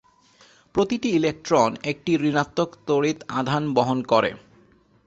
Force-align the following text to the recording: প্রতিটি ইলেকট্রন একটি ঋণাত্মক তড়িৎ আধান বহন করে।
প্রতিটি 0.75 1.09
ইলেকট্রন 1.09 1.69
একটি 1.83 2.11
ঋণাত্মক 2.21 2.69
তড়িৎ 2.87 3.19
আধান 3.31 3.63
বহন 3.73 3.99
করে। 4.03 4.31